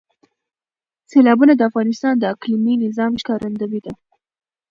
سیلابونه 1.09 1.53
د 1.55 1.61
افغانستان 1.69 2.13
د 2.17 2.23
اقلیمي 2.33 2.75
نظام 2.85 3.11
ښکارندوی 3.21 3.79
ده. 3.85 3.93